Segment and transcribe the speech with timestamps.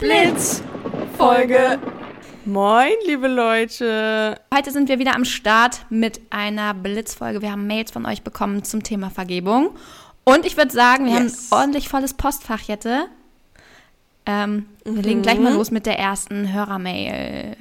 [0.00, 0.62] Blitz
[1.18, 1.78] Folge.
[2.46, 4.40] Moin, liebe Leute.
[4.52, 7.42] Heute sind wir wieder am Start mit einer Blitzfolge.
[7.42, 9.76] Wir haben Mails von euch bekommen zum Thema Vergebung.
[10.24, 11.20] Und ich würde sagen, wir yes.
[11.20, 13.08] haben ein ordentlich volles Postfach, Jette.
[14.24, 14.96] Ähm, mhm.
[14.96, 17.58] Wir legen gleich mal los mit der ersten Hörermail.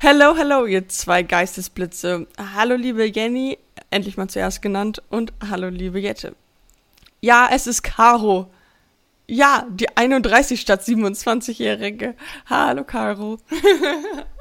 [0.00, 2.26] Hello, hello, ihr zwei Geistesblitze.
[2.56, 3.58] Hallo, liebe Jenny,
[3.90, 5.02] endlich mal zuerst genannt.
[5.10, 6.34] Und hallo, liebe Jette.
[7.20, 8.48] Ja, es ist Caro.
[9.32, 12.16] Ja, die 31 statt 27-Jährige.
[12.50, 13.38] Hallo, Caro.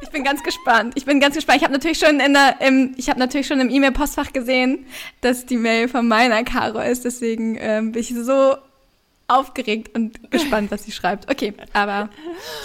[0.01, 0.95] ich bin ganz gespannt.
[0.97, 1.59] Ich bin ganz gespannt.
[1.59, 4.85] Ich habe natürlich schon in der, im, ich habe natürlich schon im E-Mail-Postfach gesehen,
[5.21, 7.05] dass die Mail von meiner Caro ist.
[7.05, 8.57] Deswegen ähm, bin ich so
[9.31, 11.29] aufgeregt und gespannt, was sie schreibt.
[11.29, 12.09] Okay, aber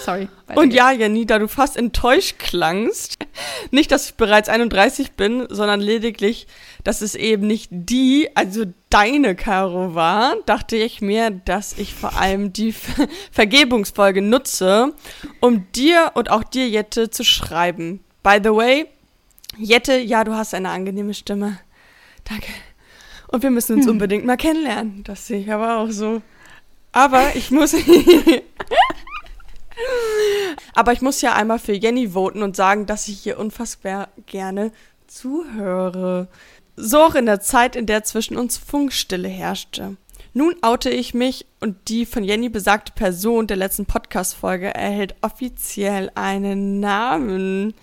[0.03, 0.27] sorry.
[0.55, 3.17] Und ja, Jenny, da du fast enttäuscht klangst,
[3.71, 6.47] nicht, dass ich bereits 31 bin, sondern lediglich,
[6.83, 12.17] dass es eben nicht die, also deine Caro war, dachte ich mir, dass ich vor
[12.17, 12.73] allem die
[13.31, 14.93] Vergebungsfolge nutze,
[15.39, 18.01] um dir und auch dir, Jette, zu schreiben.
[18.23, 18.87] By the way,
[19.57, 21.59] Jette, ja, du hast eine angenehme Stimme.
[22.25, 22.51] Danke.
[23.29, 23.93] Und wir müssen uns hm.
[23.93, 25.03] unbedingt mal kennenlernen.
[25.03, 26.21] Das sehe ich aber auch so.
[26.97, 27.75] Aber ich muss.
[30.73, 34.71] aber ich muss ja einmal für Jenny voten und sagen, dass ich hier unfassbar gerne
[35.05, 36.27] zuhöre.
[36.75, 39.95] So auch in der Zeit, in der zwischen uns Funkstille herrschte.
[40.33, 46.09] Nun oute ich mich und die von Jenny besagte Person der letzten Podcast-Folge erhält offiziell
[46.15, 47.75] einen Namen.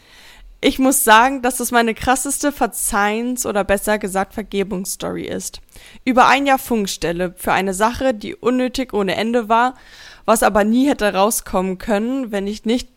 [0.66, 5.60] Ich muss sagen, dass es meine krasseste Verzeihens- oder besser gesagt Vergebungsstory ist.
[6.06, 9.74] Über ein Jahr Funkstelle für eine Sache, die unnötig ohne Ende war,
[10.24, 12.88] was aber nie hätte rauskommen können, wenn ich nicht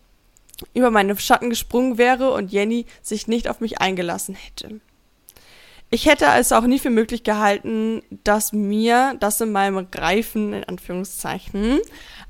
[0.74, 4.80] über meine Schatten gesprungen wäre und Jenny sich nicht auf mich eingelassen hätte.
[5.90, 10.64] Ich hätte es auch nie für möglich gehalten, dass mir das in meinem reifen, in
[10.64, 11.82] Anführungszeichen,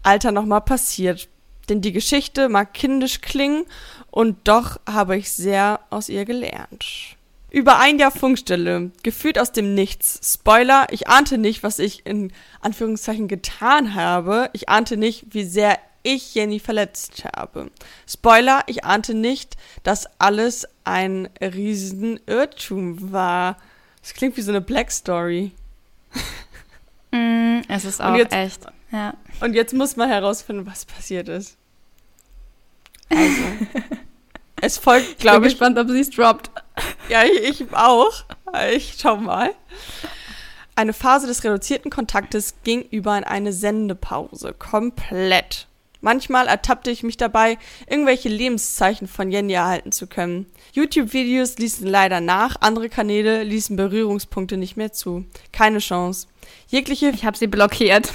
[0.02, 1.30] Alter nochmal passiert.
[1.70, 3.66] Denn die Geschichte mag kindisch klingen
[4.18, 7.16] und doch habe ich sehr aus ihr gelernt.
[7.52, 10.20] Über ein Jahr Funkstille, gefühlt aus dem Nichts.
[10.23, 14.50] Spoiler, ich ahnte nicht, was ich in Anführungszeichen getan habe.
[14.54, 17.70] Ich ahnte nicht, wie sehr ich Jenny verletzt habe.
[18.08, 23.58] Spoiler, ich ahnte nicht, dass alles ein riesen Irrtum war.
[24.02, 25.52] Das klingt wie so eine Black Story.
[27.11, 28.66] Mm, es ist auch jetzt, echt.
[28.92, 29.14] Ja.
[29.42, 31.55] Und jetzt muss man herausfinden, was passiert ist.
[33.10, 33.44] Also.
[34.62, 35.54] es folgt, glaube ich.
[35.54, 36.52] Ich bin gespannt, ob sie es droppt.
[37.10, 38.23] Ja, ich, ich auch.
[38.73, 39.52] Ich schau mal.
[40.76, 44.54] Eine Phase des reduzierten Kontaktes ging über in eine Sendepause.
[44.54, 45.67] Komplett.
[46.02, 47.58] Manchmal ertappte ich mich dabei,
[47.88, 50.46] irgendwelche Lebenszeichen von Jenny erhalten zu können.
[50.73, 55.26] YouTube-Videos ließen leider nach, andere Kanäle ließen Berührungspunkte nicht mehr zu.
[55.52, 56.28] Keine Chance.
[56.67, 57.10] Jegliche.
[57.10, 58.14] Ich habe sie blockiert.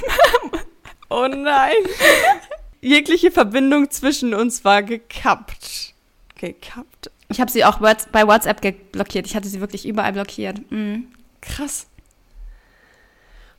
[1.11, 1.73] oh nein.
[2.81, 5.82] Jegliche Verbindung zwischen uns war gekappt.
[6.43, 7.13] Gekappt.
[7.29, 8.61] Ich habe sie auch bei WhatsApp
[8.91, 9.27] blockiert.
[9.27, 10.61] Ich hatte sie wirklich überall blockiert.
[10.73, 11.07] Mhm.
[11.41, 11.87] Krass.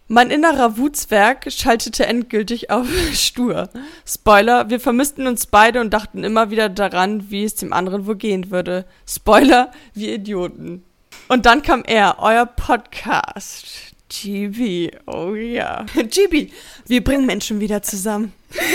[0.10, 3.70] Mein innerer Wutzwerg schaltete endgültig auf stur.
[4.06, 8.18] Spoiler, wir vermissten uns beide und dachten immer wieder daran, wie es dem anderen wohl
[8.18, 8.84] gehen würde.
[9.08, 10.84] Spoiler, wir Idioten.
[11.30, 13.66] Und dann kam er, euer Podcast.
[14.10, 15.86] GB, oh ja.
[15.96, 16.52] GB,
[16.86, 18.34] wir bringen Menschen wieder zusammen.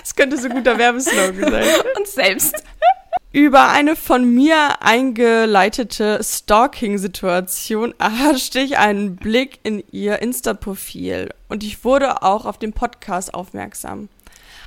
[0.00, 1.64] Das könnte so ein guter Werbeslogan sein.
[1.96, 2.64] Und selbst.
[3.36, 11.84] Über eine von mir eingeleitete Stalking-Situation erhaschte ich einen Blick in ihr Insta-Profil und ich
[11.84, 14.08] wurde auch auf den Podcast aufmerksam.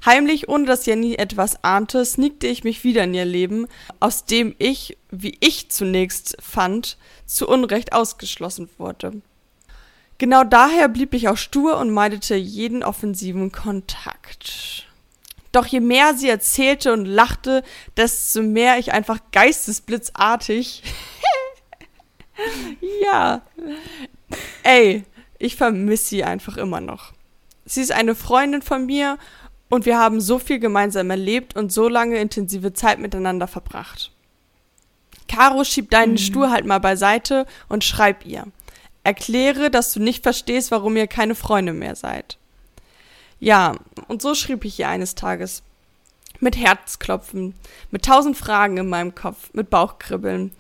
[0.05, 3.65] Heimlich, ohne dass Jenny etwas ahnte, sneakte ich mich wieder in ihr Leben,
[3.99, 9.23] aus dem ich, wie ich zunächst fand, zu Unrecht ausgeschlossen wurde.
[10.19, 14.88] Genau daher blieb ich auch stur und meidete jeden offensiven Kontakt.
[15.51, 17.63] Doch je mehr sie erzählte und lachte,
[17.97, 20.83] desto mehr ich einfach geistesblitzartig.
[23.03, 23.41] ja.
[24.63, 25.05] Ey,
[25.39, 27.13] ich vermisse sie einfach immer noch.
[27.65, 29.17] Sie ist eine Freundin von mir
[29.69, 34.11] und wir haben so viel gemeinsam erlebt und so lange intensive Zeit miteinander verbracht.
[35.27, 36.17] Caro schieb deinen mhm.
[36.17, 38.45] Stuhl halt mal beiseite und schreib ihr.
[39.03, 42.38] Erkläre, dass du nicht verstehst, warum ihr keine Freunde mehr seid.
[43.39, 43.75] Ja,
[44.07, 45.63] und so schrieb ich ihr eines Tages.
[46.41, 47.53] Mit Herzklopfen,
[47.91, 50.51] mit tausend Fragen in meinem Kopf, mit Bauchkribbeln.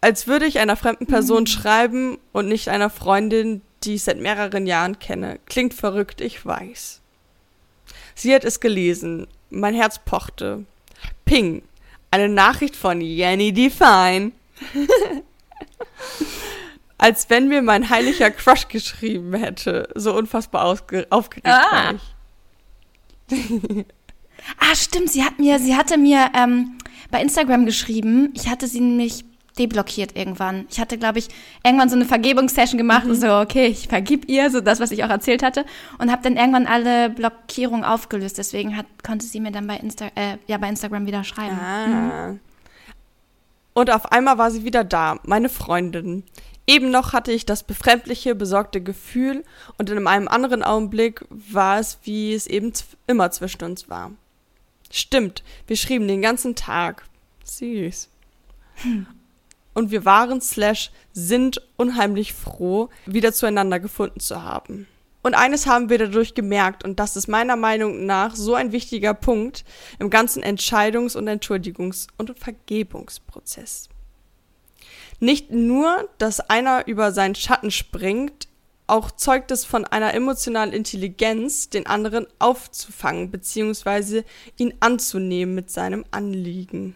[0.00, 1.46] Als würde ich einer fremden Person mhm.
[1.46, 5.38] schreiben und nicht einer Freundin, die ich seit mehreren Jahren kenne.
[5.46, 7.00] Klingt verrückt, ich weiß.
[8.14, 9.26] Sie hat es gelesen.
[9.50, 10.64] Mein Herz pochte.
[11.24, 11.62] Ping.
[12.10, 14.32] Eine Nachricht von Jenny Define.
[16.98, 19.88] als wenn mir mein heiliger Crush geschrieben hätte.
[19.94, 20.64] So unfassbar
[21.10, 21.94] aufgeregt ah.
[24.58, 26.78] Ah, stimmt, sie hat mir, sie hatte mir ähm,
[27.10, 28.32] bei Instagram geschrieben.
[28.34, 29.24] Ich hatte sie nämlich
[29.58, 30.66] deblockiert irgendwann.
[30.70, 31.28] Ich hatte, glaube ich,
[31.64, 33.10] irgendwann so eine Vergebungssession gemacht mhm.
[33.10, 35.64] und so, okay, ich vergib ihr, so das, was ich auch erzählt hatte,
[35.98, 38.38] und habe dann irgendwann alle Blockierungen aufgelöst.
[38.38, 41.58] Deswegen hat, konnte sie mir dann bei, Insta äh, ja, bei Instagram wieder schreiben.
[41.60, 42.28] Ah.
[42.28, 42.40] Mhm.
[43.74, 46.24] Und auf einmal war sie wieder da, meine Freundin.
[46.68, 49.42] Eben noch hatte ich das befremdliche, besorgte Gefühl
[49.76, 52.72] und in einem anderen Augenblick war es, wie es eben
[53.08, 54.12] immer zwischen uns war.
[54.90, 57.04] Stimmt, wir schrieben den ganzen Tag.
[57.44, 58.08] Süß.
[58.82, 59.06] Hm
[59.78, 64.88] und wir waren slash sind unheimlich froh, wieder zueinander gefunden zu haben.
[65.22, 69.14] Und eines haben wir dadurch gemerkt, und das ist meiner Meinung nach so ein wichtiger
[69.14, 69.64] Punkt
[70.00, 73.88] im ganzen Entscheidungs- und Entschuldigungs- und Vergebungsprozess.
[75.20, 78.48] Nicht nur, dass einer über seinen Schatten springt,
[78.86, 84.22] auch zeugt es von einer emotionalen Intelligenz, den anderen aufzufangen bzw.
[84.56, 86.94] ihn anzunehmen mit seinem Anliegen.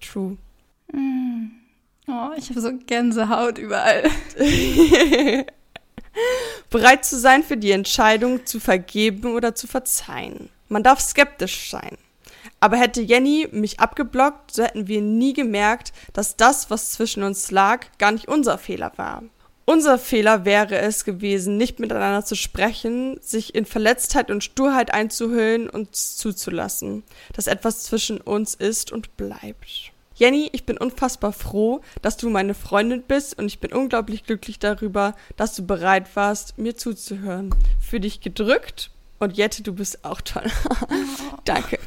[0.00, 0.36] True.
[0.92, 1.50] Mm.
[2.08, 4.10] Oh, ich habe so Gänsehaut überall.
[6.70, 10.48] Bereit zu sein für die Entscheidung zu vergeben oder zu verzeihen.
[10.68, 11.98] Man darf skeptisch sein.
[12.60, 17.50] Aber hätte Jenny mich abgeblockt, so hätten wir nie gemerkt, dass das, was zwischen uns
[17.50, 19.22] lag, gar nicht unser Fehler war.
[19.64, 25.68] Unser Fehler wäre es gewesen, nicht miteinander zu sprechen, sich in Verletztheit und Sturheit einzuhüllen
[25.68, 27.02] und zuzulassen,
[27.34, 29.92] dass etwas zwischen uns ist und bleibt.
[30.14, 34.58] Jenny, ich bin unfassbar froh, dass du meine Freundin bist und ich bin unglaublich glücklich
[34.58, 37.54] darüber, dass du bereit warst, mir zuzuhören.
[37.78, 40.50] Für dich gedrückt und Jette, du bist auch toll.
[41.44, 41.78] Danke.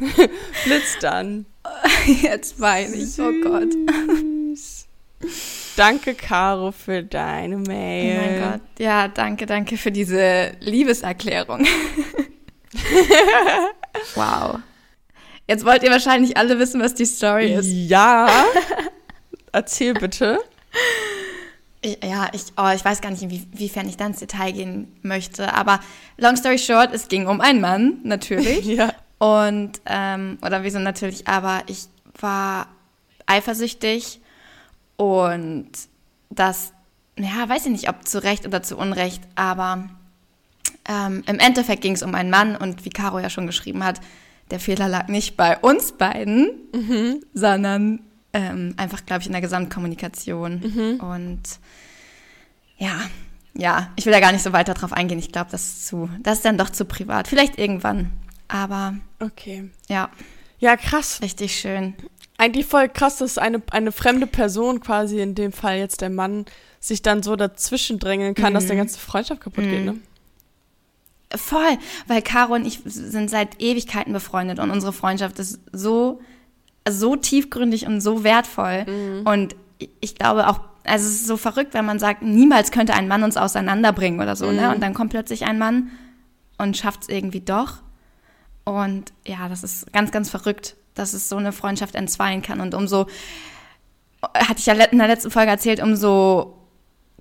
[0.66, 1.46] Blitz dann.
[2.22, 3.70] Jetzt weine ich, oh Gott.
[5.76, 8.18] Danke, Caro, für deine Mail.
[8.18, 8.62] Oh mein Gott.
[8.80, 11.66] Ja, danke, danke für diese Liebeserklärung.
[14.16, 14.60] wow.
[15.48, 17.68] Jetzt wollt ihr wahrscheinlich alle wissen, was die Story ist.
[17.68, 18.46] Ja.
[19.52, 20.40] Erzähl bitte.
[21.82, 25.54] Ich, ja, ich, oh, ich weiß gar nicht, inwiefern ich da ins Detail gehen möchte.
[25.54, 25.80] Aber
[26.18, 28.66] long story short, es ging um einen Mann, natürlich.
[28.66, 28.94] ja.
[29.18, 31.86] Und, ähm, oder wieso natürlich, aber ich
[32.20, 32.68] war
[33.26, 34.20] eifersüchtig
[34.98, 35.70] und
[36.30, 36.74] das,
[37.18, 39.90] ja, weiß ich nicht, ob zu Recht oder zu Unrecht, aber
[40.88, 44.02] ähm, im Endeffekt ging es um einen Mann und wie Caro ja schon geschrieben hat,
[44.50, 47.24] der Fehler lag nicht bei uns beiden, mhm.
[47.34, 48.00] sondern
[48.34, 50.60] ähm, einfach, glaube ich, in der Gesamtkommunikation.
[50.60, 51.00] Mhm.
[51.00, 51.42] Und
[52.78, 53.02] ja,
[53.54, 55.20] ja, ich will da gar nicht so weiter drauf eingehen.
[55.20, 57.28] Ich glaube, das ist zu, das ist dann doch zu privat.
[57.28, 58.12] Vielleicht irgendwann.
[58.48, 59.70] Aber okay.
[59.90, 60.10] Ja.
[60.60, 61.22] Ja, krass.
[61.22, 61.96] Richtig schön.
[62.38, 66.46] Eigentlich voll krass, dass eine, eine fremde Person quasi, in dem Fall jetzt der Mann,
[66.80, 68.56] sich dann so dazwischen drängen kann, mhm.
[68.56, 69.98] dass der ganze Freundschaft kaputt geht, ne?
[71.34, 76.20] Voll, weil Caro und ich sind seit Ewigkeiten befreundet und unsere Freundschaft ist so,
[76.88, 78.86] so tiefgründig und so wertvoll.
[78.86, 79.22] Mhm.
[79.26, 79.56] Und
[80.00, 83.24] ich glaube auch, also es ist so verrückt, wenn man sagt, niemals könnte ein Mann
[83.24, 84.52] uns auseinanderbringen oder so, ne?
[84.52, 84.58] mhm.
[84.58, 84.76] ne?
[84.76, 85.92] Und dann kommt plötzlich ein Mann
[86.58, 87.78] und schafft es irgendwie doch.
[88.64, 92.62] Und ja, das ist ganz, ganz verrückt, dass es so eine Freundschaft entzweien kann.
[92.62, 93.08] Und umso,
[94.34, 96.61] hatte ich ja in der letzten Folge erzählt, umso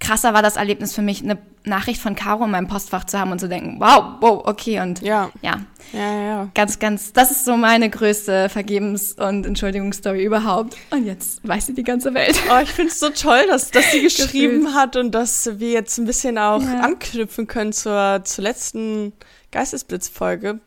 [0.01, 3.31] krasser war das Erlebnis für mich, eine Nachricht von Caro in meinem Postfach zu haben
[3.33, 5.61] und zu denken, wow, wow, okay und ja, ja,
[5.93, 6.51] ja, ja.
[6.55, 10.77] ganz, ganz, das ist so meine größte Vergebens- und Entschuldigungsstory überhaupt.
[10.91, 12.41] Und jetzt weiß sie die ganze Welt.
[12.51, 15.99] Oh, ich finde es so toll, dass, dass sie geschrieben hat und dass wir jetzt
[15.99, 16.81] ein bisschen auch ja.
[16.81, 19.13] anknüpfen können zur, zur letzten
[19.53, 20.61] Geistesblitzfolge.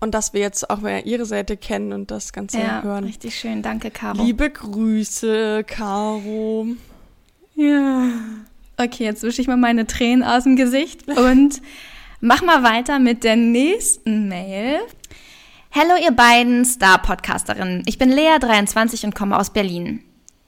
[0.00, 3.04] Und dass wir jetzt auch mehr ihre Seite kennen und das Ganze ja, hören.
[3.04, 4.22] Richtig schön, danke, Caro.
[4.22, 6.68] Liebe Grüße, Caro.
[7.58, 8.10] Ja.
[8.76, 11.60] Okay, jetzt wische ich mal meine Tränen aus dem Gesicht und
[12.20, 14.78] mach mal weiter mit der nächsten Mail.
[15.72, 17.82] Hallo ihr beiden Star-Podcasterinnen.
[17.86, 20.04] Ich bin Lea, 23 und komme aus Berlin.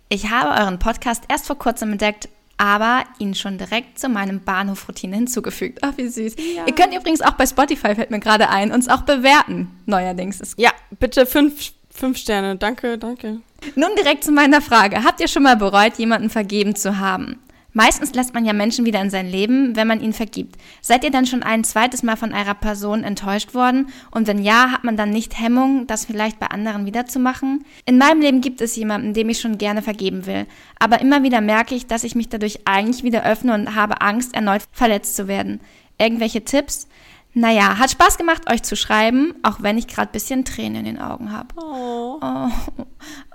[0.08, 5.16] Ich habe euren Podcast erst vor kurzem entdeckt, aber ihn schon direkt zu meinem Bahnhofroutine
[5.16, 5.80] hinzugefügt.
[5.82, 6.36] Ach, wie süß.
[6.54, 6.66] Ja.
[6.68, 9.68] Ihr könnt übrigens auch bei Spotify, fällt mir gerade ein, uns auch bewerten.
[9.84, 10.56] Neuerdings ist.
[10.60, 12.56] Ja, bitte fünf, fünf Sterne.
[12.56, 13.40] Danke, danke.
[13.76, 15.04] Nun direkt zu meiner Frage.
[15.04, 17.38] Habt ihr schon mal bereut, jemanden vergeben zu haben?
[17.72, 20.56] Meistens lässt man ja Menschen wieder in sein Leben, wenn man ihnen vergibt.
[20.80, 23.90] Seid ihr dann schon ein zweites Mal von eurer Person enttäuscht worden?
[24.10, 27.64] Und wenn ja, hat man dann nicht Hemmung, das vielleicht bei anderen wiederzumachen?
[27.84, 30.46] In meinem Leben gibt es jemanden, dem ich schon gerne vergeben will.
[30.80, 34.34] Aber immer wieder merke ich, dass ich mich dadurch eigentlich wieder öffne und habe Angst,
[34.34, 35.60] erneut verletzt zu werden.
[35.96, 36.88] Irgendwelche Tipps?
[37.32, 40.98] Naja, hat Spaß gemacht, euch zu schreiben, auch wenn ich gerade bisschen Tränen in den
[41.00, 41.48] Augen habe.
[41.56, 42.18] Oh.
[42.20, 42.84] oh.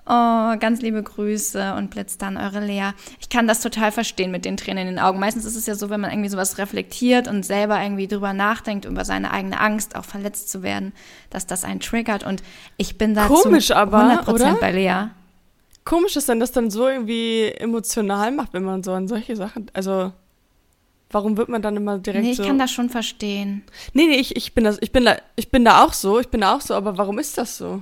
[0.07, 2.91] Oh, ganz liebe Grüße und blitzt dann eure Lea.
[3.19, 5.19] Ich kann das total verstehen mit den Tränen in den Augen.
[5.19, 8.85] Meistens ist es ja so, wenn man irgendwie sowas reflektiert und selber irgendwie drüber nachdenkt,
[8.85, 10.93] über seine eigene Angst, auch verletzt zu werden,
[11.31, 12.23] dass das einen triggert.
[12.23, 12.43] Und
[12.77, 14.53] ich bin da Komisch, aber, 100% oder?
[14.61, 15.07] bei Lea.
[15.85, 19.71] Komisch ist dann, das dann so irgendwie emotional macht, wenn man so an solche Sachen,
[19.73, 20.13] also
[21.09, 23.63] warum wird man dann immer direkt Nee, ich so kann das schon verstehen.
[23.93, 26.27] Nee, nee, ich, ich bin das ich bin da ich bin da auch so, ich
[26.27, 27.81] bin da auch so, aber warum ist das so?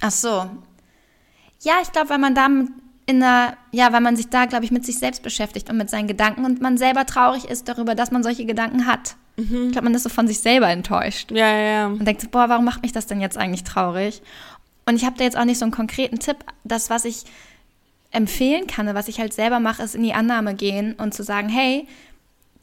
[0.00, 0.48] Ach so.
[1.60, 2.46] Ja, ich glaube, weil man da
[3.06, 5.90] in einer, ja, weil man sich da, glaube ich, mit sich selbst beschäftigt und mit
[5.90, 9.16] seinen Gedanken und man selber traurig ist darüber, dass man solche Gedanken hat.
[9.38, 11.30] Ich glaube, man ist so von sich selber enttäuscht.
[11.30, 11.86] Ja, ja, ja.
[11.86, 14.20] und denkt, so, boah, warum macht mich das denn jetzt eigentlich traurig?
[14.84, 16.38] Und ich habe da jetzt auch nicht so einen konkreten Tipp.
[16.64, 17.22] Das, was ich
[18.10, 21.48] empfehlen kann, was ich halt selber mache, ist in die Annahme gehen und zu sagen,
[21.48, 21.86] hey,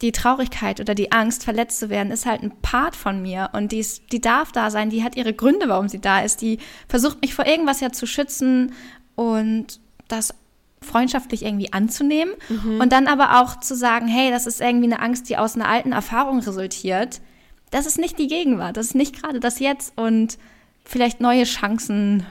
[0.02, 3.50] die Traurigkeit oder die Angst, verletzt zu werden, ist halt ein Part von mir.
[3.54, 6.42] Und die, ist, die darf da sein, die hat ihre Gründe, warum sie da ist.
[6.42, 8.74] Die versucht mich vor irgendwas ja zu schützen
[9.16, 10.34] und das
[10.82, 12.34] freundschaftlich irgendwie anzunehmen.
[12.80, 15.68] Und dann aber auch zu sagen, hey, das ist irgendwie eine Angst, die aus einer
[15.68, 17.22] alten Erfahrung resultiert.
[17.72, 19.98] Das ist nicht die Gegenwart, das ist nicht gerade das Jetzt.
[19.98, 20.38] Und
[20.84, 22.26] vielleicht neue Chancen,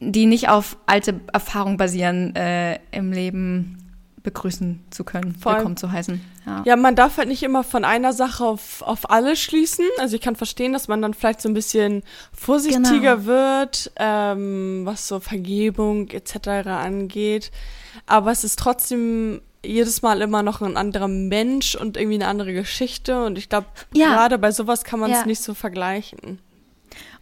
[0.00, 3.78] die nicht auf alte Erfahrungen basieren, äh, im Leben
[4.22, 5.54] begrüßen zu können, Voll.
[5.54, 6.20] willkommen zu heißen.
[6.46, 6.62] Ja.
[6.66, 9.84] Ja, man darf halt nicht immer von einer Sache auf, auf alle schließen.
[10.00, 13.24] Also ich kann verstehen, dass man dann vielleicht so ein bisschen vorsichtiger Genau.
[13.26, 16.48] wird, ähm, was so Vergebung etc.
[16.66, 17.52] angeht.
[18.06, 22.52] Aber es ist trotzdem jedes Mal immer noch ein anderer Mensch und irgendwie eine andere
[22.52, 23.24] Geschichte.
[23.24, 24.08] Und ich glaube, Ja.
[24.08, 25.26] gerade bei sowas kann man es Ja.
[25.26, 26.40] nicht so vergleichen.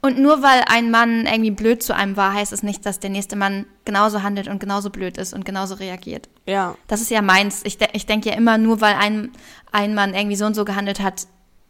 [0.04, 3.08] Und nur weil ein Mann irgendwie blöd zu einem war, heißt es nicht, dass der
[3.08, 6.28] nächste Mann genauso handelt und genauso blöd ist und genauso reagiert.
[6.44, 6.76] Ja.
[6.88, 7.62] Das ist ja meins.
[7.64, 9.32] Ich, de ich denke ja immer, nur weil ein,
[9.72, 11.26] ein Mann irgendwie so und so gehandelt hat,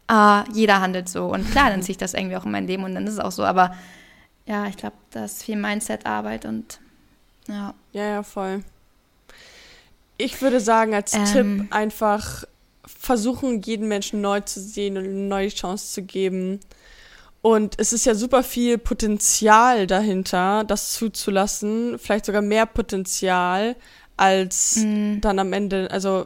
[0.09, 1.27] ah, jeder handelt so.
[1.27, 3.19] Und klar, dann ziehe ich das irgendwie auch in mein Leben und dann ist es
[3.19, 3.45] auch so.
[3.45, 3.73] Aber
[4.45, 6.81] ja, ich glaube, das ist viel Mindset-Arbeit und
[7.47, 7.73] ja.
[7.93, 8.65] Ja, ja, voll.
[10.17, 11.25] Ich würde sagen, als Ähm.
[11.61, 12.43] Tipp einfach
[12.85, 16.59] versuchen, jeden Menschen neu zu sehen und eine neue Chance zu geben.
[17.45, 21.99] Und es ist ja super viel Potenzial dahinter, das zuzulassen.
[21.99, 23.75] Vielleicht sogar mehr Potenzial
[24.17, 25.21] als Mm.
[25.21, 26.25] dann am Ende, also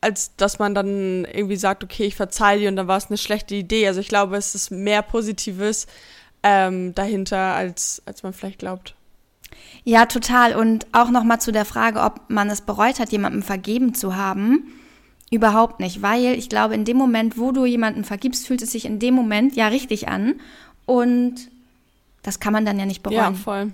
[0.00, 3.18] als dass man dann irgendwie sagt, okay, ich verzeih dir und dann war es eine
[3.18, 3.86] schlechte Idee.
[3.86, 5.88] Also ich glaube, es ist mehr Positives
[6.42, 8.94] ähm, dahinter, als, als man vielleicht glaubt.
[9.84, 10.56] Ja, total.
[10.56, 14.72] Und auch nochmal zu der Frage, ob man es bereut hat, jemandem vergeben zu haben.
[15.30, 18.84] Überhaupt nicht, weil ich glaube, in dem Moment, wo du jemandem vergibst, fühlt es sich
[18.84, 20.34] in dem Moment ja richtig an.
[20.86, 21.50] Und
[22.22, 23.16] das kann man dann ja nicht bereuen.
[23.16, 23.72] Ja, voll.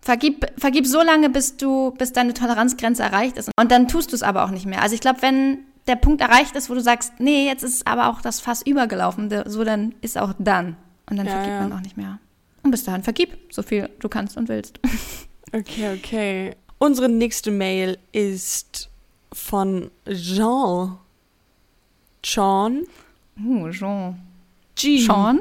[0.00, 3.50] Vergib, vergib so lange, bis du, bis deine Toleranzgrenze erreicht ist.
[3.58, 4.80] Und dann tust du es aber auch nicht mehr.
[4.82, 8.08] Also ich glaube, wenn der Punkt erreicht ist, wo du sagst, nee, jetzt ist aber
[8.08, 10.76] auch das Fass übergelaufen, so dann ist auch dann.
[11.10, 11.62] Und dann Ja, vergibt ja.
[11.62, 12.18] man auch nicht mehr.
[12.62, 14.80] Und bis dahin vergib, so viel du kannst und willst.
[15.50, 16.56] Okay, okay.
[16.76, 18.90] Unsere nächste Mail ist
[19.32, 20.98] von Jean.
[22.22, 22.84] Jean.
[23.42, 24.16] Uh, Jean.
[24.74, 25.40] Jean.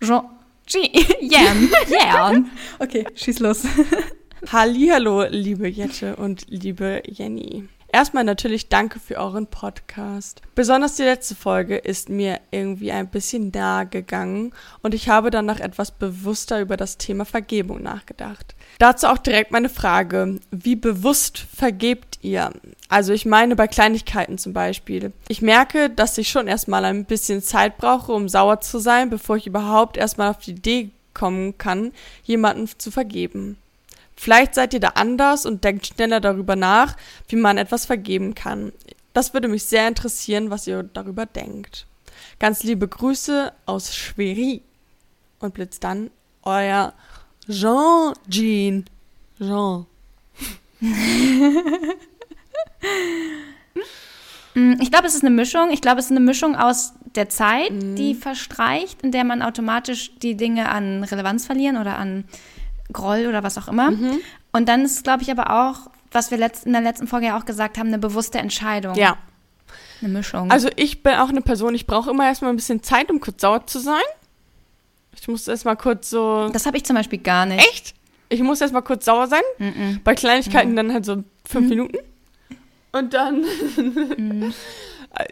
[0.00, 0.24] Jean.
[0.66, 0.90] G.
[1.22, 1.68] Jan.
[1.88, 2.50] Jan.
[2.78, 3.64] Okay, schieß los.
[4.52, 7.68] Hallihallo, liebe Jette und liebe Jenny.
[7.90, 10.42] Erstmal natürlich danke für euren Podcast.
[10.54, 14.52] Besonders die letzte Folge ist mir irgendwie ein bisschen nahe gegangen
[14.82, 18.54] und ich habe danach etwas bewusster über das Thema Vergebung nachgedacht.
[18.78, 22.50] Dazu auch direkt meine Frage, wie bewusst vergebt ihr?
[22.90, 25.12] Also ich meine bei Kleinigkeiten zum Beispiel.
[25.28, 29.38] Ich merke, dass ich schon erstmal ein bisschen Zeit brauche, um sauer zu sein, bevor
[29.38, 31.92] ich überhaupt erstmal auf die Idee kommen kann,
[32.22, 33.56] jemanden zu vergeben.
[34.20, 36.96] Vielleicht seid ihr da anders und denkt schneller darüber nach,
[37.28, 38.72] wie man etwas vergeben kann.
[39.12, 41.86] Das würde mich sehr interessieren, was ihr darüber denkt.
[42.40, 44.60] Ganz liebe Grüße aus Schwerin.
[45.38, 46.10] Und blitzt dann
[46.42, 46.94] euer
[47.48, 48.84] Jean Jean.
[49.38, 49.86] Jean.
[54.54, 55.70] Mm, Ich glaube, es ist eine Mischung.
[55.70, 60.10] Ich glaube, es ist eine Mischung aus der Zeit, die verstreicht, in der man automatisch
[60.18, 62.24] die Dinge an Relevanz verlieren oder an
[62.92, 63.92] Groll oder was auch immer.
[64.52, 67.38] Und dann ist, glaube ich, aber auch, was wir letzt, in der letzten Folge ja
[67.38, 68.94] auch gesagt haben, eine bewusste Entscheidung.
[68.94, 69.16] Ja.
[70.00, 70.50] Eine Mischung.
[70.50, 73.40] Also ich bin auch eine Person, ich brauche immer erstmal ein bisschen Zeit, um kurz
[73.42, 74.00] sauer zu sein.
[75.20, 76.48] Ich muss erstmal kurz so.
[76.52, 77.60] das habe ich zum Beispiel gar nicht.
[77.68, 77.94] Echt?
[78.28, 79.42] Ich muss erstmal kurz sauer sein.
[79.58, 80.00] Mm-mm.
[80.04, 81.68] Bei Kleinigkeiten dann halt so fünf Mhm.
[81.68, 81.98] Minuten.
[82.92, 83.44] Und dann.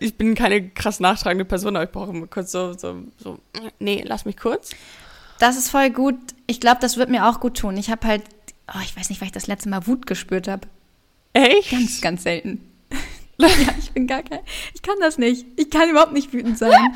[0.00, 3.38] ich bin keine krass nachtragende Person, aber ich brauche immer kurz so, so, so.
[3.78, 4.70] Nee, lass mich kurz.
[5.38, 6.16] Das ist voll gut.
[6.46, 7.76] Ich glaube, das wird mir auch gut tun.
[7.76, 8.22] Ich habe halt,
[8.68, 10.66] oh, ich weiß nicht, weil ich das letzte Mal Wut gespürt habe.
[11.32, 11.70] Echt?
[11.70, 12.72] Ganz, ganz selten.
[13.38, 14.40] ja, ich bin gar kein,
[14.74, 15.46] ich kann das nicht.
[15.56, 16.94] Ich kann überhaupt nicht wütend sein.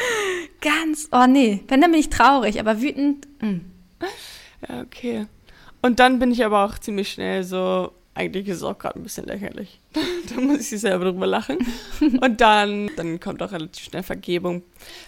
[0.60, 3.48] ganz oh nee, wenn, dann bin ich traurig, aber wütend, mh.
[3.48, 3.60] Hm.
[4.68, 5.26] Ja, okay.
[5.82, 9.02] Und dann bin ich aber auch ziemlich schnell so, eigentlich ist es auch gerade ein
[9.02, 9.80] bisschen lächerlich.
[10.34, 11.58] da muss ich selber drüber lachen.
[12.00, 14.62] Und dann, dann kommt auch relativ schnell Vergebung.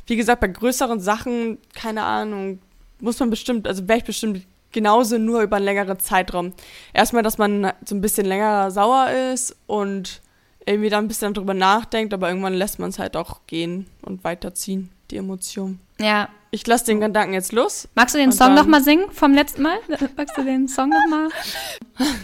[0.06, 2.60] Wie gesagt, bei größeren Sachen, keine Ahnung,
[3.00, 6.52] muss man bestimmt, also wäre ich bestimmt genauso nur über einen längeren Zeitraum.
[6.92, 10.20] Erstmal, dass man so ein bisschen länger sauer ist und
[10.66, 14.24] irgendwie dann ein bisschen darüber nachdenkt, aber irgendwann lässt man es halt auch gehen und
[14.24, 15.80] weiterziehen, die Emotion.
[15.98, 16.28] Ja.
[16.50, 17.88] Ich lasse den Gedanken jetzt los.
[17.94, 19.78] Magst du den Song nochmal singen vom letzten Mal?
[20.16, 21.28] Magst du den Song nochmal?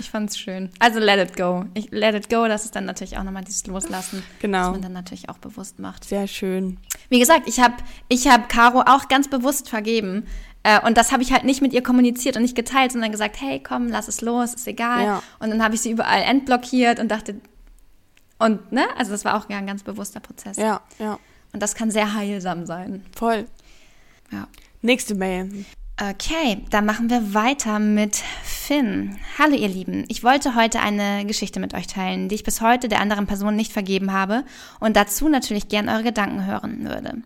[0.00, 0.71] Ich fand's schön.
[0.78, 1.66] Also Let It Go.
[1.75, 4.23] Ich, let It Go, das ist dann natürlich auch nochmal dieses Loslassen.
[4.40, 4.69] Genau.
[4.69, 6.04] Was man dann natürlich auch bewusst macht.
[6.04, 6.78] Sehr schön.
[7.11, 7.75] Wie gesagt, ich habe
[8.09, 10.25] ich hab Caro auch ganz bewusst vergeben.
[10.64, 13.40] Äh, und das habe ich halt nicht mit ihr kommuniziert und nicht geteilt, sondern gesagt,
[13.40, 15.04] hey, komm, lass es los, ist egal.
[15.04, 15.23] Ja.
[15.38, 17.37] Und dann habe ich sie überall entblockiert und dachte,
[18.38, 20.56] und, ne, also das war auch ein ganz bewusster Prozess.
[20.56, 21.18] Ja, ja.
[21.52, 23.04] Und das kann sehr heilsam sein.
[23.14, 23.47] Voll.
[24.33, 24.49] Ja.
[24.83, 25.64] Nächste Mail.
[26.00, 29.16] Okay, dann machen wir weiter mit Finn.
[29.38, 32.88] Hallo ihr Lieben, ich wollte heute eine Geschichte mit euch teilen, die ich bis heute
[32.88, 34.42] der anderen Person nicht vergeben habe
[34.80, 37.23] und dazu natürlich gern eure Gedanken hören würde.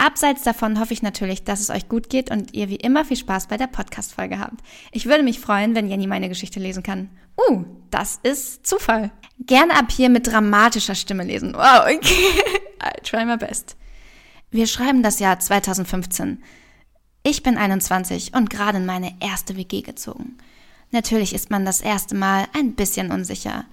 [0.00, 3.18] Abseits davon hoffe ich natürlich, dass es euch gut geht und ihr wie immer viel
[3.18, 4.62] Spaß bei der Podcast-Folge habt.
[4.92, 7.10] Ich würde mich freuen, wenn Jenny meine Geschichte lesen kann.
[7.36, 9.10] Uh, das ist Zufall.
[9.40, 11.52] Gerne ab hier mit dramatischer Stimme lesen.
[11.52, 12.40] Wow, okay.
[12.82, 13.76] I try my best.
[14.50, 16.42] Wir schreiben das Jahr 2015.
[17.22, 20.38] Ich bin 21 und gerade in meine erste WG gezogen.
[20.92, 23.66] Natürlich ist man das erste Mal ein bisschen unsicher.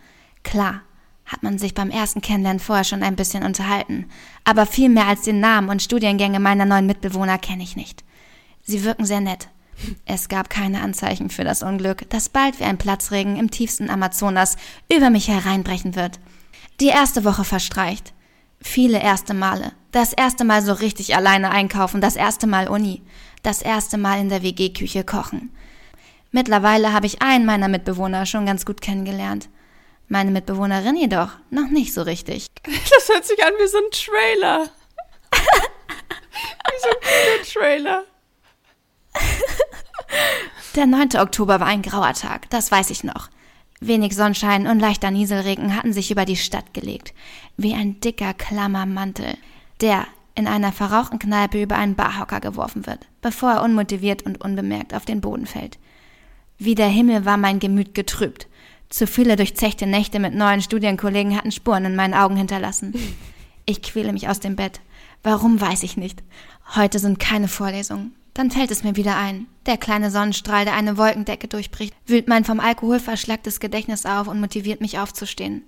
[0.44, 0.82] Klar,
[1.28, 4.10] hat man sich beim ersten Kennenlernen vorher schon ein bisschen unterhalten.
[4.44, 8.04] Aber viel mehr als den Namen und Studiengänge meiner neuen Mitbewohner kenne ich nicht.
[8.64, 9.50] Sie wirken sehr nett.
[10.06, 14.58] Es gab keine Anzeichen für das Unglück, das bald wie ein Platzregen im tiefsten Amazonas
[14.92, 16.20] über mich hereinbrechen wird.
[16.80, 18.14] Die erste Woche verstreicht.
[18.60, 19.74] Viele erste Male.
[19.92, 23.04] Das erste Mal so richtig alleine einkaufen, das erste Mal Uni,
[23.44, 25.52] das erste Mal in der WG-Küche kochen.
[26.32, 29.50] Mittlerweile habe ich einen meiner Mitbewohner schon ganz gut kennengelernt.
[30.08, 32.48] Meine Mitbewohnerin jedoch noch nicht so richtig.
[32.66, 34.70] Das hört sich an wie so ein Trailer.
[36.66, 38.04] wie so ein Trailer.
[40.76, 41.10] Der 9.
[41.18, 43.30] Oktober war ein grauer Tag, das weiß ich noch.
[43.80, 47.14] Wenig Sonnenschein und leichter Nieselregen hatten sich über die Stadt gelegt,
[47.58, 49.38] wie ein dicker, klammer Mantel,
[49.82, 54.94] der in einer verrauchten Kneipe über einen Barhocker geworfen wird, bevor er unmotiviert und unbemerkt
[54.94, 55.78] auf den Boden fällt.
[56.58, 58.48] Wie der Himmel war mein Gemüt getrübt,
[58.90, 62.94] zu viele durchzechte Nächte mit neuen Studienkollegen hatten Spuren in meinen Augen hinterlassen.
[63.66, 64.80] Ich quäle mich aus dem Bett.
[65.24, 66.24] Warum weiß ich nicht.
[66.76, 68.16] Heute sind keine Vorlesungen.
[68.34, 69.48] Dann fällt es mir wieder ein.
[69.66, 74.40] Der kleine Sonnenstrahl, der eine Wolkendecke durchbricht, wühlt mein vom Alkohol verschlacktes Gedächtnis auf und
[74.40, 75.64] motiviert mich aufzustehen.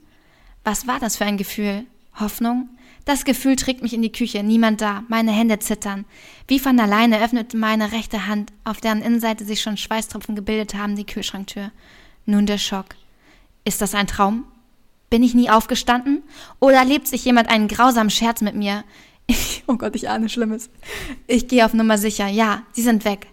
[0.63, 1.86] Was war das für ein Gefühl?
[2.19, 2.69] Hoffnung?
[3.05, 6.05] Das Gefühl trägt mich in die Küche, niemand da, meine Hände zittern.
[6.47, 10.95] Wie von alleine öffnete meine rechte Hand, auf deren Innenseite sich schon Schweißtropfen gebildet haben,
[10.95, 11.71] die Kühlschranktür.
[12.25, 12.95] Nun der Schock.
[13.65, 14.45] Ist das ein Traum?
[15.09, 16.23] Bin ich nie aufgestanden?
[16.59, 18.83] Oder lebt sich jemand einen grausamen Scherz mit mir?
[19.31, 20.71] Ich, oh Gott, ich ahne Schlimmes.
[21.27, 22.25] Ich gehe auf Nummer sicher.
[22.25, 23.27] Ja, sie sind weg.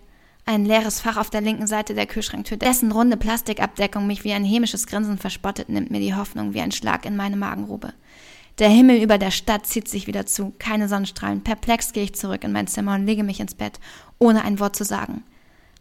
[0.44, 4.44] Ein leeres Fach auf der linken Seite der Kühlschranktür, dessen runde Plastikabdeckung mich wie ein
[4.44, 7.94] hämisches Grinsen verspottet, nimmt mir die Hoffnung wie ein Schlag in meine Magengrube.
[8.58, 11.42] Der Himmel über der Stadt zieht sich wieder zu, keine Sonnenstrahlen.
[11.42, 13.80] Perplex gehe ich zurück in mein Zimmer und lege mich ins Bett,
[14.18, 15.24] ohne ein Wort zu sagen.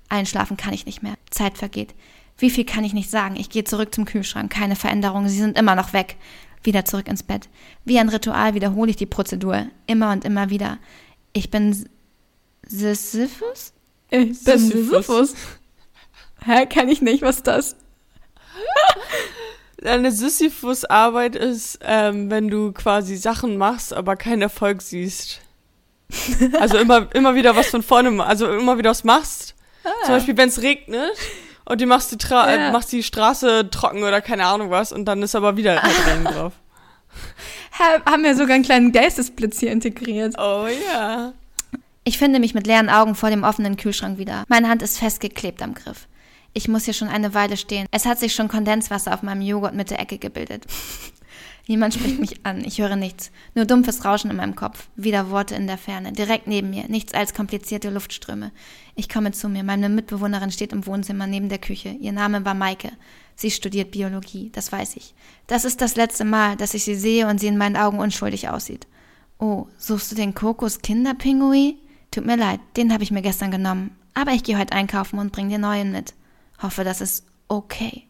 [0.10, 1.16] Einschlafen kann ich nicht mehr.
[1.30, 1.94] Zeit vergeht.
[2.38, 3.36] Wie viel kann ich nicht sagen?
[3.38, 4.52] Ich gehe zurück zum Kühlschrank.
[4.52, 5.28] Keine Veränderung.
[5.28, 6.18] Sie sind immer noch weg.
[6.64, 7.48] Wieder zurück ins Bett.
[7.86, 9.68] Wie ein Ritual wiederhole ich die Prozedur.
[9.88, 10.80] Immer und immer wieder.
[11.34, 11.88] Ich bin
[12.68, 13.74] Sisyphus?
[14.10, 15.36] Ich bin Sisyphus.
[16.44, 16.66] Hä?
[16.66, 17.22] Kann ich nicht.
[17.22, 17.76] Was ist das?
[19.84, 25.42] Eine Sisyphus-Arbeit ist, ähm, wenn du quasi Sachen machst, aber keinen Erfolg siehst.
[26.60, 29.54] Also immer, immer wieder was von vorne, also immer wieder was machst.
[29.88, 30.06] Ah.
[30.06, 31.16] Zum Beispiel, wenn es regnet
[31.66, 32.72] und du machst die, Tra ja.
[32.72, 36.24] machst die Straße trocken oder keine Ahnung was und dann ist aber wieder halt Regen
[36.26, 36.54] drauf.
[37.72, 40.36] Haben wir sogar einen kleinen Geistesblitz hier integriert.
[40.38, 41.34] Oh ja.
[42.04, 44.44] Ich finde mich mit leeren Augen vor dem offenen Kühlschrank wieder.
[44.48, 46.08] Meine Hand ist festgeklebt am Griff.
[46.54, 47.88] Ich muss hier schon eine Weile stehen.
[47.92, 50.66] Es hat sich schon Kondenswasser auf meinem Joghurt mit der Ecke gebildet.
[51.68, 53.32] Niemand spricht mich an, ich höre nichts.
[53.56, 54.88] Nur dumpfes Rauschen in meinem Kopf.
[54.96, 56.12] Wieder Worte in der Ferne.
[56.12, 56.88] Direkt neben mir.
[56.88, 58.52] Nichts als komplizierte Luftströme.
[58.94, 59.64] Ich komme zu mir.
[59.64, 61.90] Meine Mitbewohnerin steht im Wohnzimmer neben der Küche.
[61.90, 62.92] Ihr Name war Maike.
[63.36, 65.14] Sie studiert Biologie, das weiß ich.
[65.48, 68.48] Das ist das letzte Mal, dass ich sie sehe und sie in meinen Augen unschuldig
[68.50, 68.88] aussieht.
[69.40, 71.78] Oh, suchst du den Kokos Kinderpingui?
[72.12, 73.92] Tut mir leid, den habe ich mir gestern genommen.
[74.14, 76.14] Aber ich gehe heute einkaufen und bring dir neuen mit.
[76.62, 78.04] Hoffe, das ist okay.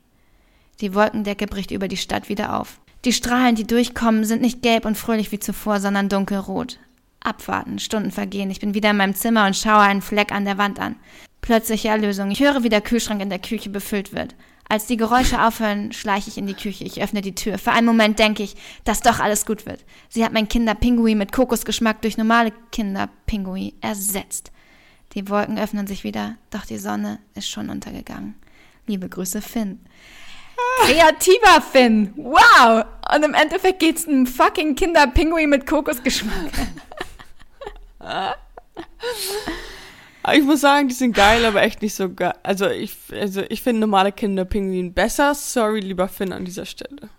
[0.82, 2.80] Die Wolkendecke bricht über die Stadt wieder auf.
[3.06, 6.80] Die Strahlen, die durchkommen, sind nicht gelb und fröhlich wie zuvor, sondern dunkelrot.
[7.20, 8.50] Abwarten, Stunden vergehen.
[8.50, 10.96] Ich bin wieder in meinem Zimmer und schaue einen Fleck an der Wand an.
[11.42, 12.32] Plötzliche Erlösung.
[12.32, 14.34] Ich höre, wie der Kühlschrank in der Küche befüllt wird.
[14.68, 16.84] Als die Geräusche aufhören, schleiche ich in die Küche.
[16.84, 17.60] Ich öffne die Tür.
[17.60, 19.86] Für einen Moment denke ich, dass doch alles gut wird.
[20.10, 24.52] Sie hat mein Kinderpinguin mit Kokosgeschmack durch normale Kinderpinguin ersetzt.
[25.14, 28.34] Die Wolken öffnen sich wieder, doch die Sonne ist schon untergegangen.
[28.88, 29.80] Liebe Grüße, Finn.
[30.84, 32.14] Kreativer Finn.
[32.16, 32.86] Wow.
[33.14, 36.52] Und im Endeffekt geht's einem fucking Kinderpinguin mit Kokosgeschmack.
[40.34, 42.34] Ich muss sagen, die sind geil, aber echt nicht so geil.
[42.44, 45.36] Also ich, also ich finde normale Kinderpinguin besser.
[45.36, 47.10] Sorry, lieber Finn, an dieser Stelle.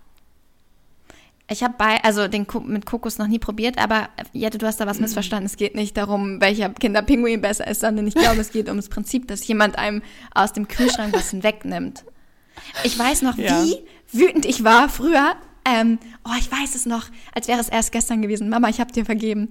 [1.49, 4.81] Ich habe bei, also den Ko mit Kokos noch nie probiert, aber Jette, du hast
[4.81, 5.47] da was missverstanden.
[5.47, 8.89] Es geht nicht darum, welcher Kinderpinguin besser ist, sondern ich glaube, es geht um das
[8.89, 10.03] Prinzip, dass jemand einem
[10.35, 12.05] aus dem Kühlschrank was wegnimmt.
[12.85, 13.65] Ich weiß noch, ja.
[13.65, 13.77] wie
[14.13, 15.37] wütend ich war früher.
[15.65, 18.49] Ähm, oh, ich weiß es noch, als wäre es erst gestern gewesen.
[18.49, 19.51] Mama, ich habe dir vergeben.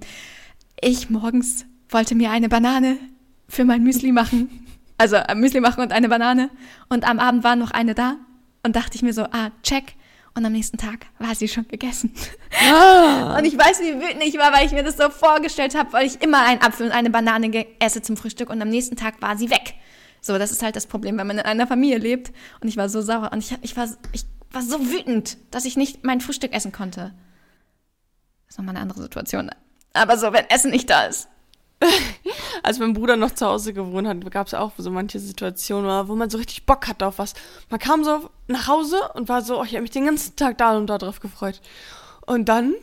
[0.80, 2.98] Ich morgens wollte mir eine Banane
[3.48, 4.62] für mein Müsli machen.
[4.98, 6.48] Also ein Müsli machen und eine Banane.
[6.88, 8.16] Und am Abend war noch eine da.
[8.62, 9.94] Und dachte ich mir so, ah, check.
[10.34, 12.14] Und am nächsten Tag war sie schon gegessen.
[12.66, 13.36] Ah.
[13.38, 16.06] Und ich weiß, wie wütend ich war, weil ich mir das so vorgestellt habe, weil
[16.06, 19.36] ich immer einen Apfel und eine Banane esse zum Frühstück und am nächsten Tag war
[19.36, 19.74] sie weg.
[20.26, 22.32] So, das ist halt das Problem, wenn man in einer Familie lebt.
[22.60, 25.76] Und ich war so sauer und ich, ich, war, ich war so wütend, dass ich
[25.76, 27.14] nicht mein Frühstück essen konnte.
[28.46, 29.52] Das ist nochmal eine andere Situation.
[29.92, 31.28] Aber so, wenn Essen nicht da ist.
[32.64, 36.16] Als mein Bruder noch zu Hause gewohnt hat, gab es auch so manche Situationen, wo
[36.16, 37.34] man so richtig Bock hatte auf was.
[37.70, 40.58] Man kam so nach Hause und war so, oh, ich habe mich den ganzen Tag
[40.58, 41.60] da und da drauf gefreut.
[42.26, 42.74] Und dann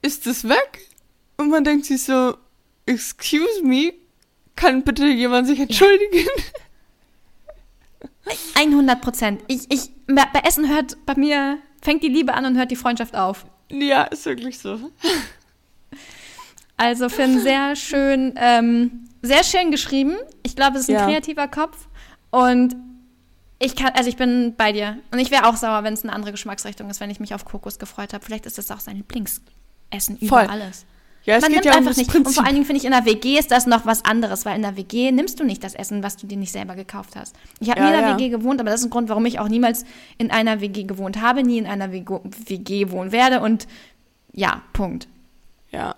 [0.00, 0.88] ist es weg
[1.36, 2.38] und man denkt sich so,
[2.86, 3.92] excuse me,
[4.56, 6.16] kann bitte jemand sich entschuldigen?
[6.16, 6.42] Ja.
[8.54, 9.42] 100 Prozent.
[9.48, 13.16] Ich, ich, bei Essen hört bei mir, fängt die Liebe an und hört die Freundschaft
[13.16, 13.46] auf.
[13.70, 14.78] Ja, ist wirklich so.
[16.80, 20.14] Also Finn, sehr schön, ähm, sehr schön geschrieben.
[20.44, 21.06] Ich glaube, es ist ein ja.
[21.06, 21.88] kreativer Kopf.
[22.30, 22.76] Und
[23.58, 24.98] ich kann, also ich bin bei dir.
[25.10, 27.44] Und ich wäre auch sauer, wenn es eine andere Geschmacksrichtung ist, wenn ich mich auf
[27.44, 28.24] Kokos gefreut habe.
[28.24, 30.44] Vielleicht ist das auch sein Lieblingsessen Voll.
[30.44, 30.86] über alles.
[31.28, 32.10] Ja, es Man geht nimmt ja einfach nicht.
[32.10, 32.26] Prinzip.
[32.26, 34.56] Und vor allen Dingen finde ich, in der WG ist das noch was anderes, weil
[34.56, 37.36] in der WG nimmst du nicht das Essen, was du dir nicht selber gekauft hast.
[37.60, 38.16] Ich habe ja, nie in einer ja.
[38.16, 39.84] WG gewohnt, aber das ist ein Grund, warum ich auch niemals
[40.16, 43.68] in einer WG gewohnt habe, nie in einer WG wohnen werde und
[44.32, 45.06] ja, Punkt.
[45.70, 45.96] Ja,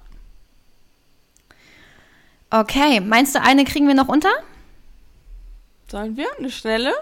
[2.52, 4.32] Okay, meinst du, eine kriegen wir noch unter?
[5.88, 6.26] Sollen wir?
[6.36, 6.92] Eine schnelle?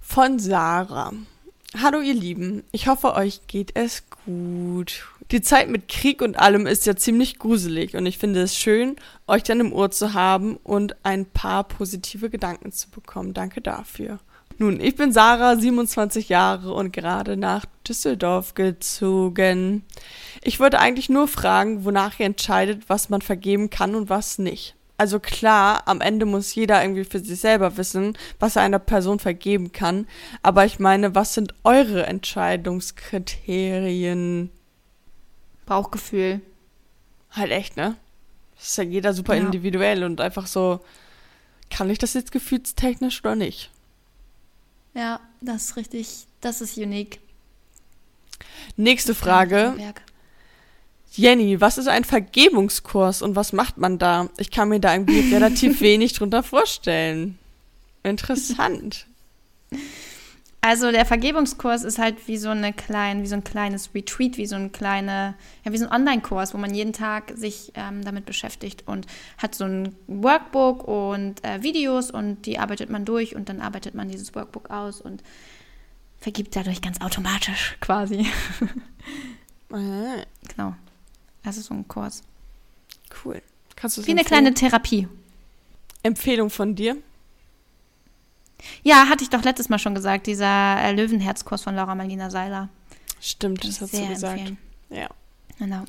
[0.00, 1.12] Von Sarah.
[1.80, 5.06] Hallo ihr Lieben, ich hoffe euch geht es gut.
[5.32, 8.94] Die Zeit mit Krieg und allem ist ja ziemlich gruselig und ich finde es schön,
[9.26, 13.34] euch dann im Ohr zu haben und ein paar positive Gedanken zu bekommen.
[13.34, 14.20] Danke dafür.
[14.58, 19.84] Nun, ich bin Sarah, 27 Jahre und gerade nach Düsseldorf gezogen.
[20.42, 24.74] Ich wollte eigentlich nur fragen, wonach ihr entscheidet, was man vergeben kann und was nicht.
[24.96, 29.18] Also klar, am Ende muss jeder irgendwie für sich selber wissen, was er einer Person
[29.18, 30.06] vergeben kann.
[30.42, 34.50] Aber ich meine, was sind eure Entscheidungskriterien?
[35.66, 36.40] Bauchgefühl.
[37.30, 37.96] Halt echt, ne?
[38.56, 39.42] Das ist ja jeder super ja.
[39.42, 40.80] individuell und einfach so,
[41.70, 43.70] kann ich das jetzt gefühlstechnisch oder nicht?
[44.94, 47.20] Ja, das ist richtig, das ist unique.
[48.76, 49.74] Nächste Frage.
[51.12, 54.28] Jenny, was ist ein Vergebungskurs und was macht man da?
[54.38, 57.38] Ich kann mir da irgendwie relativ wenig drunter vorstellen.
[58.02, 59.06] Interessant.
[60.66, 64.46] Also der Vergebungskurs ist halt wie so eine kleine, wie so ein kleines Retreat, wie
[64.46, 68.26] so ein kleine, ja, wie so ein Online-Kurs, wo man jeden Tag sich ähm, damit
[68.26, 69.06] beschäftigt und
[69.38, 73.94] hat so ein Workbook und äh, Videos und die arbeitet man durch und dann arbeitet
[73.94, 75.22] man dieses Workbook aus und
[76.18, 78.26] vergibt dadurch ganz automatisch quasi.
[79.68, 80.74] Genau.
[81.44, 82.22] Also so ein Kurs.
[83.24, 83.42] Cool.
[83.74, 85.06] Kannst du Wie eine kleine Therapie.
[86.02, 86.96] Empfehlung von dir?
[88.82, 92.68] Ja, hatte ich doch letztes Mal schon gesagt, dieser äh, Löwenherzkurs von Laura Marlina Seiler.
[93.20, 94.38] Stimmt, das hast du gesagt.
[94.38, 94.58] Empfehlen.
[94.90, 95.08] Ja.
[95.58, 95.84] Genau.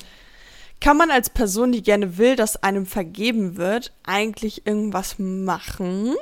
[0.80, 6.16] Kann man als Person, die gerne will, dass einem vergeben wird, eigentlich irgendwas machen?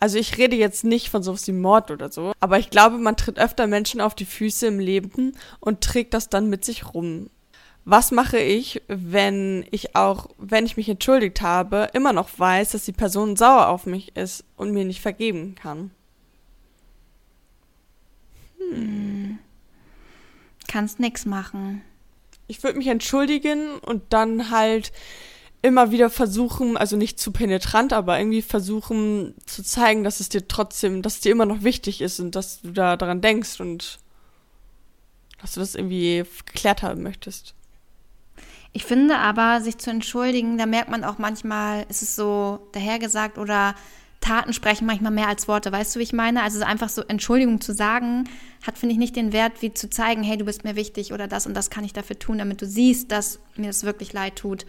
[0.00, 3.16] Also ich rede jetzt nicht von sowas wie Mord oder so, aber ich glaube, man
[3.16, 7.30] tritt öfter Menschen auf die Füße im Leben und trägt das dann mit sich rum.
[7.90, 12.84] Was mache ich, wenn ich auch, wenn ich mich entschuldigt habe, immer noch weiß, dass
[12.84, 15.90] die Person sauer auf mich ist und mir nicht vergeben kann?
[18.58, 19.38] Hm.
[20.66, 21.80] Kannst nix machen.
[22.46, 24.92] Ich würde mich entschuldigen und dann halt
[25.62, 30.46] immer wieder versuchen, also nicht zu penetrant, aber irgendwie versuchen zu zeigen, dass es dir
[30.46, 33.98] trotzdem, dass es dir immer noch wichtig ist und dass du da daran denkst und
[35.40, 37.54] dass du das irgendwie geklärt haben möchtest.
[38.72, 43.38] Ich finde aber, sich zu entschuldigen, da merkt man auch manchmal, ist es so dahergesagt
[43.38, 43.74] oder
[44.20, 45.70] Taten sprechen manchmal mehr als Worte.
[45.72, 46.42] Weißt du, wie ich meine?
[46.42, 48.28] Also einfach so Entschuldigung zu sagen,
[48.66, 51.28] hat, finde ich, nicht den Wert, wie zu zeigen, hey, du bist mir wichtig oder
[51.28, 54.36] das und das kann ich dafür tun, damit du siehst, dass mir das wirklich leid
[54.36, 54.66] tut.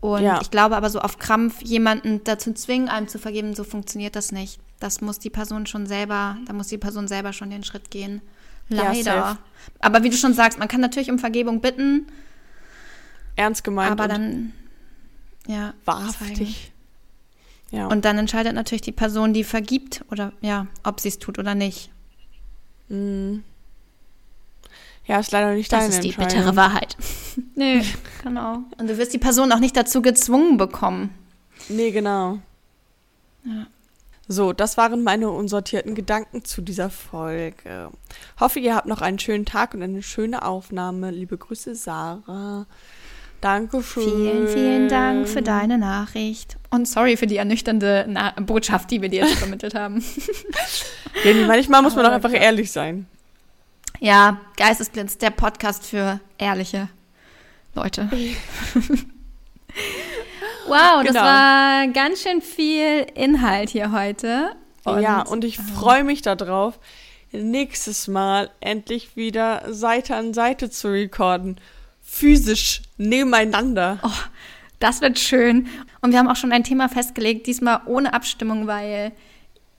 [0.00, 0.40] Und ja.
[0.40, 4.32] ich glaube aber so auf Krampf jemanden dazu zwingen, einem zu vergeben, so funktioniert das
[4.32, 4.58] nicht.
[4.80, 8.22] Das muss die Person schon selber, da muss die Person selber schon den Schritt gehen.
[8.68, 9.02] Leider.
[9.02, 9.38] Ja,
[9.80, 12.06] aber wie du schon sagst, man kann natürlich um Vergebung bitten.
[13.40, 13.90] Ernst gemeint.
[13.90, 14.52] Aber dann,
[15.46, 15.74] ja.
[15.84, 16.72] Wahrhaftig.
[17.70, 17.86] Ja.
[17.86, 21.54] Und dann entscheidet natürlich die Person, die vergibt oder ja, ob sie es tut oder
[21.54, 21.90] nicht.
[22.88, 23.44] Mhm.
[25.06, 26.96] Ja, ist leider nicht das deine Das ist die bittere Wahrheit.
[27.54, 27.82] nee,
[28.22, 28.58] genau.
[28.78, 31.14] Und du wirst die Person auch nicht dazu gezwungen bekommen.
[31.68, 32.38] Nee, genau.
[33.44, 33.66] Ja.
[34.28, 37.90] So, das waren meine unsortierten Gedanken zu dieser Folge.
[38.38, 41.10] Hoffe, ihr habt noch einen schönen Tag und eine schöne Aufnahme.
[41.10, 42.66] Liebe Grüße, Sarah.
[43.40, 44.02] Dankeschön.
[44.04, 46.56] Vielen, vielen Dank für deine Nachricht.
[46.70, 50.04] Und sorry für die ernüchternde Na Botschaft, die wir dir jetzt vermittelt haben.
[51.24, 53.06] Jenny, manchmal muss man doch einfach ehrlich sein.
[53.98, 56.88] Ja, Geistesblitz, der Podcast für ehrliche
[57.74, 58.08] Leute.
[60.66, 61.22] wow, das genau.
[61.22, 64.52] war ganz schön viel Inhalt hier heute.
[64.84, 66.78] Und, ja, und ich freue mich darauf,
[67.32, 71.60] nächstes Mal endlich wieder Seite an Seite zu recorden.
[72.12, 74.00] Physisch nebeneinander.
[74.02, 74.10] Oh,
[74.80, 75.68] das wird schön.
[76.00, 79.12] Und wir haben auch schon ein Thema festgelegt, diesmal ohne Abstimmung, weil.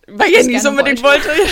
[0.08, 1.28] Weil Jenny es unbedingt wollte.
[1.28, 1.41] wollte.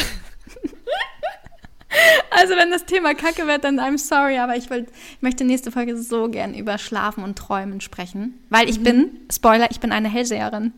[2.30, 5.72] Also wenn das Thema Kacke wird, dann I'm sorry, aber ich, will, ich möchte nächste
[5.72, 8.38] Folge so gern über Schlafen und Träumen sprechen.
[8.50, 8.84] Weil ich mhm.
[8.84, 10.72] bin, Spoiler, ich bin eine Hellseherin.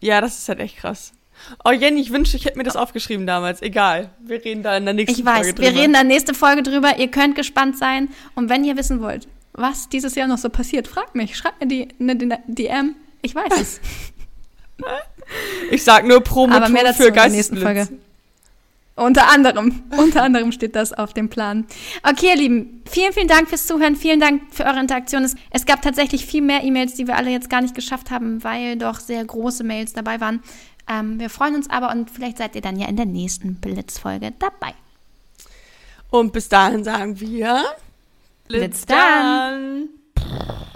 [0.00, 1.12] Ja, das ist halt echt krass.
[1.64, 3.62] Oh Jenny, ich wünschte, ich hätte mir das aufgeschrieben damals.
[3.62, 5.68] Egal, wir reden da in der nächsten ich weiß, Folge drüber.
[5.72, 6.98] Wir reden da nächste Folge drüber.
[6.98, 8.08] Ihr könnt gespannt sein.
[8.34, 11.36] Und wenn ihr wissen wollt, was dieses Jahr noch so passiert, fragt mich.
[11.36, 12.16] Schreibt mir die, eine
[12.46, 12.96] DM.
[13.22, 13.80] Ich weiß es.
[15.70, 17.88] ich sag nur Promo Aber mehr dazu für in der nächsten Folge.
[18.96, 21.66] Unter anderem, unter anderem steht das auf dem Plan.
[22.08, 25.24] Okay, ihr Lieben, vielen, vielen Dank fürs Zuhören, vielen Dank für eure Interaktion.
[25.24, 28.44] Es, es gab tatsächlich viel mehr E-Mails, die wir alle jetzt gar nicht geschafft haben,
[28.44, 30.42] weil doch sehr große Mails dabei waren.
[30.88, 34.32] Ähm, wir freuen uns aber und vielleicht seid ihr dann ja in der nächsten Blitzfolge
[34.38, 34.74] dabei.
[36.10, 37.64] Und bis dahin sagen wir
[38.46, 39.88] Blitz, Blitz dann.
[40.14, 40.68] dann.